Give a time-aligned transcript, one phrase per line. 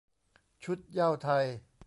[0.63, 1.45] ชุดเหย้าไทย